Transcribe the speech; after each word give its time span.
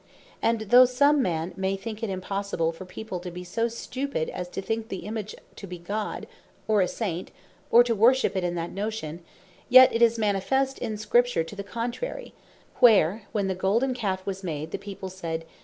And 0.41 0.61
though 0.61 0.85
some 0.85 1.21
man 1.21 1.53
may 1.55 1.75
think 1.75 2.01
it 2.01 2.09
impossible 2.09 2.71
for 2.71 2.85
people 2.85 3.19
to 3.19 3.29
be 3.29 3.43
so 3.43 3.67
stupid, 3.67 4.29
as 4.31 4.49
to 4.49 4.59
think 4.59 4.89
the 4.89 5.05
Image 5.05 5.35
to 5.57 5.67
be 5.67 5.77
God, 5.77 6.25
or 6.67 6.81
a 6.81 6.87
Saint; 6.87 7.29
or 7.69 7.83
to 7.83 7.93
worship 7.93 8.35
it 8.35 8.43
in 8.43 8.55
that 8.55 8.71
notion; 8.71 9.23
yet 9.69 9.93
it 9.93 10.01
is 10.01 10.17
manifest 10.17 10.79
in 10.79 10.97
Scripture 10.97 11.43
to 11.43 11.55
the 11.55 11.63
contrary; 11.63 12.33
where 12.79 13.27
when 13.31 13.45
the 13.47 13.53
Golden 13.53 13.93
Calfe 13.93 14.25
was 14.25 14.43
made, 14.43 14.71
the 14.71 14.79
people 14.79 15.09
said, 15.09 15.41
(Exod. 15.41 15.49